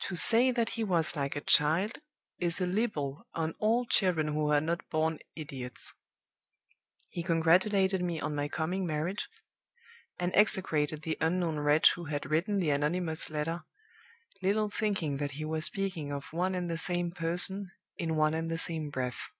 [0.00, 2.00] To say that he was like a child
[2.38, 5.94] is a libel on all children who are not born idiots.
[7.08, 9.30] He congratulated me on my coming marriage,
[10.18, 13.64] and execrated the unknown wretch who had written the anonymous letter,
[14.42, 18.50] little thinking that he was speaking of one and the same person in one and
[18.50, 19.30] the same breath.